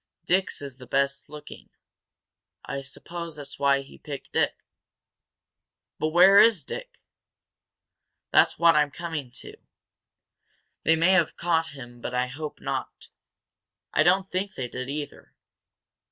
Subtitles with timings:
[0.25, 1.69] Dick's is the best looking.
[2.65, 4.55] I suppose that's why he picked it."
[5.99, 7.03] "But where is Dick?"
[8.31, 9.57] "That's what I'm coming to.
[10.81, 13.09] They may have caught him but I hope not.
[13.93, 15.35] I don't think they did, either.